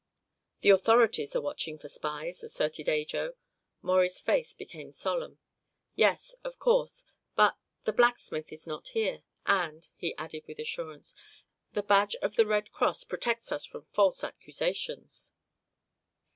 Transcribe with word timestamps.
"The 0.61 0.71
authorities 0.71 1.35
are 1.35 1.41
watching 1.41 1.77
for 1.77 1.87
spies," 1.87 2.43
asserted 2.43 2.89
Ajo. 2.89 3.35
Maurie's 3.83 4.19
face 4.19 4.51
became 4.51 4.91
solemn. 4.91 5.37
"Yes; 5.95 6.33
of 6.43 6.57
course. 6.57 7.05
But 7.35 7.55
the 7.83 7.93
blacksmith 7.93 8.51
is 8.51 8.65
not 8.65 8.87
here, 8.97 9.21
and," 9.45 9.87
he 9.95 10.17
added 10.17 10.47
with 10.47 10.57
assurance, 10.57 11.13
"the 11.73 11.83
badge 11.83 12.15
of 12.15 12.35
the 12.35 12.47
Red 12.47 12.71
Cross 12.71 13.03
protects 13.03 13.51
us 13.51 13.63
from 13.63 13.83
false 13.93 14.23
accusations." 14.23 15.33